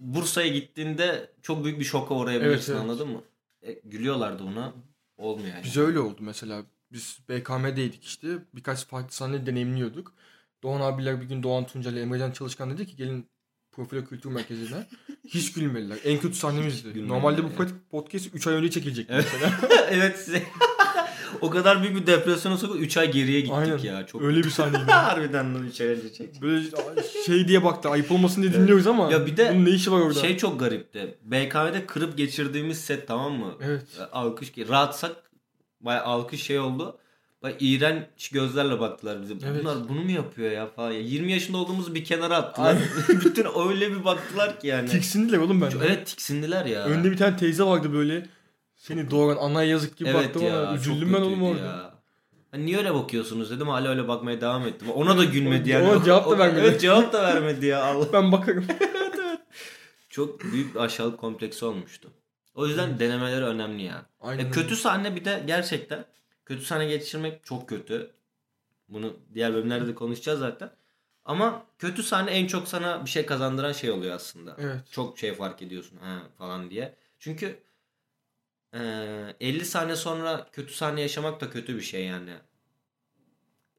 [0.00, 2.90] Bursa'ya gittiğinde çok büyük bir şoka uğrayabilirsin Evet, evet.
[2.90, 3.22] anladın mı?
[3.62, 4.72] E, gülüyorlardı ona.
[5.16, 5.64] Olmuyor yani.
[5.64, 6.62] Bize öyle oldu mesela.
[6.92, 8.28] Biz BKM'deydik işte.
[8.54, 10.12] Birkaç farklı sahne deneyimliyorduk.
[10.62, 13.28] Doğan abiler bir gün Doğan Tuncel, Emrecan Çalışkan dedi ki gelin
[13.72, 14.86] Profilo Kültür Merkezi'ne.
[15.28, 15.98] Hiç gülmediler.
[16.04, 17.08] En kötü sahnemizdi.
[17.08, 17.54] Normalde bu ya.
[17.54, 19.26] pod- podcast 3 ay önce çekilecek Evet.
[19.32, 19.60] mesela.
[19.90, 20.42] evet size.
[21.40, 23.78] o kadar büyük bir depresyona sokup 3 ay geriye gittik Aynen.
[23.78, 24.06] ya.
[24.06, 24.90] Çok Öyle bir sahneydi.
[24.92, 26.42] Harbiden lan 3 ay önce çektik.
[26.42, 26.66] Böyle
[27.26, 27.88] şey diye baktı.
[27.88, 29.12] Ayıp olmasın diye dinliyoruz ama.
[29.12, 30.20] Ya bir de bunun ne işi var orada?
[30.20, 31.18] Şey çok garipti.
[31.22, 33.54] BKM'de kırıp geçirdiğimiz set tamam mı?
[33.60, 33.82] Evet.
[33.98, 35.16] E, Alkış ki rahatsak
[35.84, 36.98] baya alkış şey oldu.
[37.42, 39.34] Baya iğrenç gözlerle baktılar bize.
[39.46, 39.60] Evet.
[39.60, 40.90] Bunlar bunu mu yapıyor ya falan.
[40.92, 42.76] Ya 20 yaşında olduğumuzu bir kenara attılar.
[43.08, 44.88] Bütün öyle bir baktılar ki yani.
[44.88, 45.70] Tiksindiler oğlum ben.
[45.86, 46.84] Evet tiksindiler ya.
[46.84, 48.26] Önde bir tane teyze vardı böyle.
[48.76, 50.74] Seni doğuran anaya yazık gibi evet baktı ya, ona.
[50.74, 51.64] Üzüldüm ben oğlum orada.
[51.64, 51.94] ya.
[52.50, 54.90] Hani niye öyle bakıyorsunuz dedim hala öyle bakmaya devam ettim.
[54.90, 55.88] Ona da gülmedi yani.
[55.88, 56.66] Ona cevap da vermedi.
[56.66, 57.84] Evet cevap da vermedi ya.
[57.84, 58.12] Allah.
[58.12, 58.64] Ben bakarım.
[60.10, 62.10] Çok büyük bir aşağılık kompleksi olmuştu.
[62.54, 64.06] O yüzden denemeleri önemli ya.
[64.20, 66.04] Aynen E, kötü sahne bir de gerçekten
[66.44, 68.10] kötü sahne geçirmek çok kötü.
[68.88, 70.70] Bunu diğer bölümlerde de konuşacağız zaten.
[71.24, 74.56] Ama kötü sahne en çok sana bir şey kazandıran şey oluyor aslında.
[74.58, 74.80] Evet.
[74.90, 76.94] Çok şey fark ediyorsun ha falan diye.
[77.18, 77.58] Çünkü
[78.74, 78.80] e,
[79.40, 82.30] 50 saniye sonra kötü sahne yaşamak da kötü bir şey yani.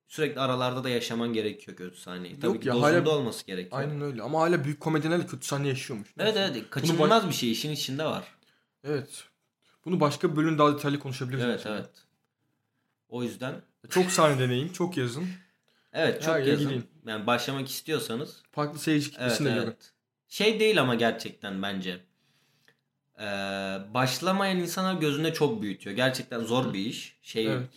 [0.07, 2.39] Sürekli aralarda da yaşaman gerekiyor kötü sahneyi.
[2.39, 3.81] Tabii Yok ki ya, hala- olması gerekiyor.
[3.81, 4.21] Aynen öyle.
[4.21, 6.09] Ama hala büyük komedyenler kötü sahne yaşıyormuş.
[6.19, 8.34] Evet evet kaçınılmaz bir şey işin içinde var.
[8.85, 9.23] Evet.
[9.85, 11.43] Bunu başka bir bölüm daha detaylı konuşabiliriz.
[11.43, 11.75] Evet mesela.
[11.75, 11.89] evet.
[13.09, 14.69] O yüzden Çok sahne deneyin.
[14.69, 15.27] Çok yazın.
[15.93, 16.83] evet çok Her yazın.
[17.05, 19.63] Yani başlamak istiyorsanız Farklı seyirci evet, kitlesine evet.
[19.63, 19.75] göre.
[20.27, 21.99] Şey değil ama gerçekten bence.
[23.19, 23.23] Ee,
[23.93, 25.95] başlamayan insanlar gözünde çok büyütüyor.
[25.95, 27.17] Gerçekten zor bir iş.
[27.21, 27.69] Şey Evet.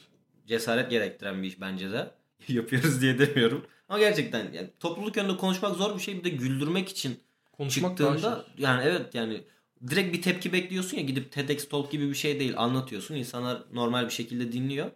[0.46, 2.10] cesaret gerektiren bir iş bence de.
[2.48, 3.66] Yapıyoruz diye demiyorum.
[3.88, 6.18] Ama gerçekten yani topluluk önünde konuşmak zor bir şey.
[6.18, 7.20] Bir de güldürmek için
[7.52, 8.64] Konuşmak çıktığında şey.
[8.64, 9.44] yani evet yani
[9.90, 13.14] direkt bir tepki bekliyorsun ya gidip TEDx Talk gibi bir şey değil anlatıyorsun.
[13.14, 14.90] İnsanlar normal bir şekilde dinliyor.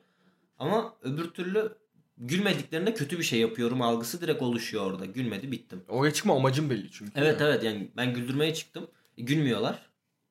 [0.59, 1.77] Ama öbür türlü
[2.19, 5.07] gülmediklerinde kötü bir şey yapıyorum algısı direkt oluşuyor orada.
[5.07, 5.83] Gülmedi bittim.
[5.89, 7.13] Oraya çıkma amacım belli çünkü.
[7.15, 8.91] Evet evet yani ben güldürmeye çıktım.
[9.19, 9.91] E, Gülmüyorlar.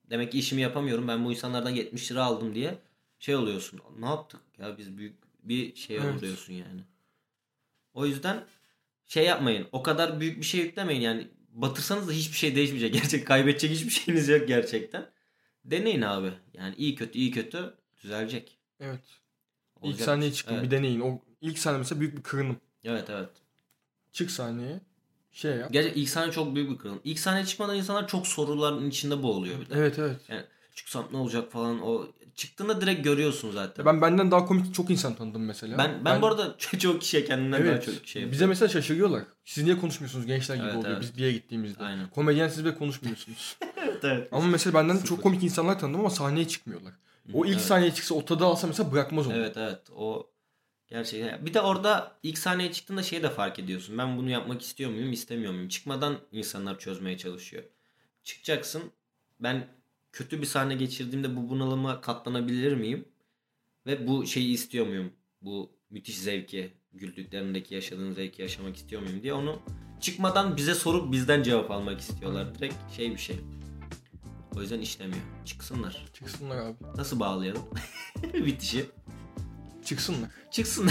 [0.10, 1.08] Demek ki işimi yapamıyorum.
[1.08, 2.78] Ben bu insanlardan 70 lira aldım diye
[3.20, 3.80] şey oluyorsun.
[4.00, 6.18] Ne yaptık ya biz büyük bir şey Evet.
[6.18, 6.82] oluyorsun yani.
[7.94, 8.44] O yüzden
[9.06, 9.68] şey yapmayın.
[9.72, 11.28] O kadar büyük bir şey yüklemeyin yani.
[11.54, 12.94] Batırsanız da hiçbir şey değişmeyecek.
[13.02, 15.06] Gerçek kaybedecek hiçbir şeyiniz yok gerçekten.
[15.66, 16.32] Deneyin abi.
[16.54, 18.58] Yani iyi kötü iyi kötü düzelecek.
[18.80, 19.00] Evet.
[19.78, 20.38] İlk Olacak sahneye bir şey.
[20.38, 20.66] çıkın Evet.
[20.66, 21.00] bir deneyin.
[21.00, 22.58] O ilk sahne mesela büyük bir kırınım.
[22.84, 23.30] Evet evet.
[24.12, 24.82] Çık sahneye.
[25.32, 25.74] Şey yap.
[25.74, 27.02] Gerçi ilk sahne çok büyük bir kırılım.
[27.04, 29.74] İlk sahneye çıkmadan insanlar çok soruların içinde boğuluyor bir de.
[29.76, 30.18] Evet evet.
[30.30, 30.44] Yani
[30.76, 32.08] çıksam ne olacak falan o
[32.42, 33.86] çıktığında direkt görüyorsun zaten.
[33.86, 35.78] Ben benden daha komik çok insan tanıdım mesela.
[35.78, 39.24] Ben ben, bu arada çok kişiye kendimden daha çok şey Bize mesela şaşırıyorlar.
[39.46, 41.12] Siz niye konuşmuyorsunuz gençler gibi Evet, oluyor evet.
[41.16, 41.84] biz yere gittiğimizde.
[41.84, 42.10] Aynen.
[42.10, 43.58] Komedyen siz bile konuşmuyorsunuz.
[43.78, 44.28] evet, evet.
[44.32, 45.08] ama mesela benden Sıfır.
[45.08, 46.94] çok komik insanlar tanıdım ama sahneye çıkmıyorlar.
[47.34, 47.66] O ilk Evet.
[47.66, 49.34] sahneye çıksa o tadı alsa mesela bırakmaz onu.
[49.34, 50.30] Evet evet o
[50.88, 51.46] gerçekten.
[51.46, 53.98] Bir de orada ilk sahneye çıktığında şeyi de fark ediyorsun.
[53.98, 55.68] Ben bunu yapmak istiyor muyum istemiyor muyum?
[55.68, 57.64] Çıkmadan insanlar çözmeye çalışıyor.
[58.24, 58.84] Çıkacaksın.
[59.40, 59.68] Ben
[60.12, 63.08] kötü bir sahne geçirdiğimde bu bunalıma katlanabilir miyim?
[63.86, 65.14] Ve bu şeyi istiyor muyum?
[65.42, 69.60] Bu müthiş zevki, güldüklerindeki yaşadığın zevki yaşamak istiyor muyum diye onu
[70.02, 72.56] çıkmadan bize sorup bizden cevap almak istiyorlar.
[72.56, 73.40] Direkt şey bir şey.
[74.56, 75.22] O yüzden işlemiyor.
[75.46, 76.06] Çıksınlar.
[76.14, 76.76] Çıksınlar abi.
[76.96, 77.64] Nasıl bağlayalım?
[78.34, 78.86] Bitişi.
[79.86, 80.30] Çıksınlar.
[80.52, 80.90] Çıksın.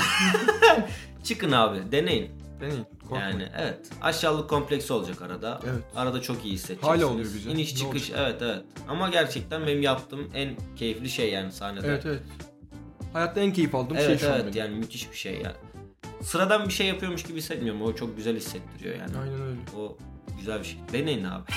[1.24, 1.92] Çıkın abi.
[1.92, 2.30] Deneyin.
[2.60, 2.86] Deneyin.
[3.00, 3.24] Korkmayın.
[3.30, 3.90] Yani evet.
[4.02, 5.60] Aşağılık kompleksi olacak arada.
[5.64, 5.82] Evet.
[5.96, 7.00] Arada çok iyi hissedeceksiniz.
[7.00, 7.50] Hala oluyor bize.
[7.50, 8.62] İniş çıkış evet evet.
[8.88, 11.86] Ama gerçekten benim yaptığım en keyifli şey yani sahnede.
[11.86, 12.22] Evet evet.
[13.12, 14.56] Hayatta en keyif aldığım şey Evet şu an evet benim.
[14.58, 15.56] yani müthiş bir şey yani.
[16.22, 17.82] Sıradan bir şey yapıyormuş gibi hissetmiyorum.
[17.82, 19.18] O çok güzel hissettiriyor yani.
[19.18, 19.58] Aynen öyle.
[19.78, 19.96] O
[20.38, 20.78] güzel bir şey.
[20.92, 21.50] Deneyin abi.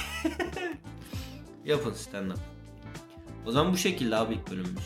[1.66, 2.38] Yapın stand up.
[3.46, 4.84] O zaman bu şekilde abi ilk bölümümüz.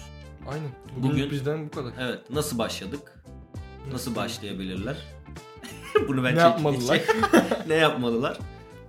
[0.48, 0.70] Aynen.
[0.98, 1.92] Bugün, Bugün- bizden bu kadar.
[2.00, 2.30] Evet.
[2.30, 3.24] Nasıl başladık?
[3.92, 4.98] Nasıl başlayabilirler?
[6.08, 7.02] Bunu ben Ne yapmalılar?
[7.68, 8.38] ne yapmalılar?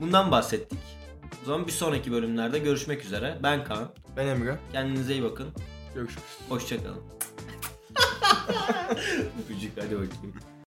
[0.01, 0.79] Bundan bahsettik.
[1.43, 3.39] O zaman bir sonraki bölümlerde görüşmek üzere.
[3.43, 3.89] Ben Kaan.
[4.17, 4.59] Ben Emre.
[4.73, 5.49] Kendinize iyi bakın.
[5.95, 6.23] Görüşürüz.
[6.49, 7.03] Hoşçakalın.
[9.45, 10.35] Öpücük hadi bakayım.